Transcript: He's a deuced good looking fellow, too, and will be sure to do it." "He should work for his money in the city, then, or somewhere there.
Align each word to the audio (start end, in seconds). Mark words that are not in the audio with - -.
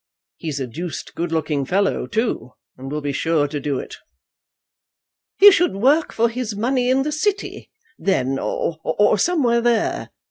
He's 0.37 0.59
a 0.59 0.65
deuced 0.65 1.13
good 1.13 1.31
looking 1.31 1.63
fellow, 1.63 2.07
too, 2.07 2.53
and 2.75 2.91
will 2.91 3.01
be 3.01 3.11
sure 3.11 3.47
to 3.47 3.59
do 3.59 3.77
it." 3.77 3.97
"He 5.37 5.51
should 5.51 5.75
work 5.75 6.11
for 6.11 6.27
his 6.27 6.55
money 6.55 6.89
in 6.89 7.03
the 7.03 7.11
city, 7.11 7.69
then, 7.99 8.39
or 8.41 9.19
somewhere 9.19 9.61
there. 9.61 10.09